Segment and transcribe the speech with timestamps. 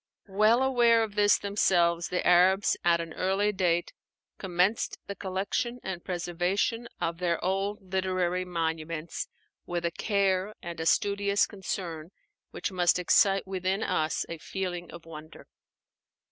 [0.25, 3.93] Well aware of this themselves, the Arabs at an early date
[4.39, 9.27] commenced the collection and preservation of their old literary monuments
[9.67, 12.09] with a care and a studious concern
[12.49, 15.45] which must excite within us a feeling of wonder.